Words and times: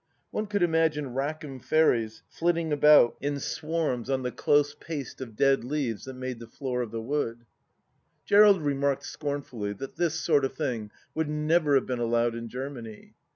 One 0.31 0.47
could 0.47 0.63
imagine 0.63 1.13
Rackham 1.13 1.59
fairies 1.59 2.23
flitting 2.27 2.73
about 2.73 3.17
in 3.21 3.39
swarms 3.39 4.07
204 4.07 4.07
THE 4.07 4.09
LAST 4.09 4.09
DITCH 4.09 4.13
on 4.13 4.23
the 4.23 4.31
close 4.41 4.73
paste 4.73 5.21
of 5.21 5.35
dead 5.35 5.63
leaves 5.63 6.05
that 6.05 6.15
made 6.15 6.39
the 6.39 6.47
floor 6.47 6.81
of 6.81 6.89
the 6.89 6.99
wood. 7.03 7.45
Gerald 8.25 8.63
remarked 8.63 9.03
scornfully 9.05 9.73
that 9.73 9.97
this 9.97 10.15
sort 10.19 10.43
of 10.43 10.53
thing 10.53 10.89
would 11.13 11.29
never 11.29 11.75
have 11.75 11.85
been 11.85 11.99
allowed 11.99 12.33
in 12.33 12.49
Germany. 12.49 13.13